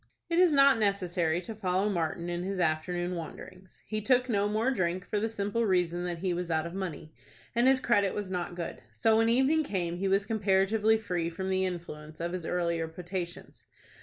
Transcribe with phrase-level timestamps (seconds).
[0.31, 3.83] It is not necessary to follow Martin in his afternoon wanderings.
[3.85, 7.13] He took no more drink, for the simple reason that he was out of money,
[7.53, 11.51] and his credit was not good; so when evening came he was comparatively free from
[11.51, 13.65] the influence of his earlier potations.